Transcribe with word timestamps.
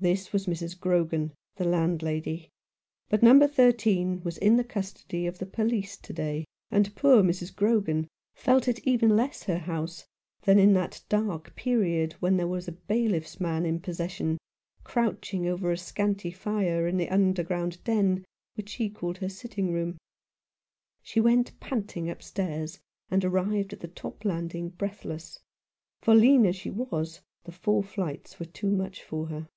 This 0.00 0.34
was 0.34 0.44
Mrs. 0.44 0.78
Grogan, 0.78 1.32
the 1.56 1.64
landlady; 1.64 2.50
but 3.08 3.22
No. 3.22 3.46
13 3.46 4.20
was 4.22 4.36
in 4.36 4.58
the 4.58 4.62
custody 4.64 5.26
of 5.26 5.38
the 5.38 5.46
police 5.46 5.96
to 5.96 6.12
day, 6.12 6.44
and 6.70 6.94
poor 6.94 7.22
Mrs. 7.22 7.24
90 7.24 7.24
At 7.24 7.24
Number 7.24 7.32
Thirteen, 7.32 7.32
Dynevor 7.32 7.34
Street. 7.34 7.56
Grogan 7.56 8.08
felt 8.34 8.68
it 8.68 8.86
even 8.86 9.16
less 9.16 9.42
her 9.44 9.58
house 9.60 10.04
than 10.42 10.58
in 10.58 10.74
that 10.74 11.00
dark 11.08 11.56
period 11.56 12.12
when 12.20 12.36
there 12.36 12.46
was 12.46 12.68
a 12.68 12.72
bailiff's 12.72 13.40
man 13.40 13.64
in 13.64 13.80
possession, 13.80 14.36
crouching 14.82 15.46
over 15.46 15.72
a 15.72 15.78
scanty 15.78 16.30
fire 16.30 16.86
in 16.86 16.98
the 16.98 17.08
underground 17.08 17.82
den 17.84 18.26
which 18.58 18.68
she 18.68 18.90
called 18.90 19.16
her 19.16 19.30
sitting 19.30 19.72
room. 19.72 19.96
She 21.02 21.18
went 21.18 21.58
panting 21.60 22.10
upstairs, 22.10 22.78
and 23.10 23.24
arrived 23.24 23.72
at 23.72 23.80
the 23.80 23.88
top 23.88 24.26
landing 24.26 24.68
breathless; 24.68 25.40
for, 26.02 26.14
lean 26.14 26.44
as 26.44 26.56
she 26.56 26.68
was, 26.68 27.22
the 27.44 27.52
four 27.52 27.82
flights 27.82 28.38
were 28.38 28.44
too 28.44 28.70
much 28.70 29.02
for 29.02 29.28
her. 29.28 29.48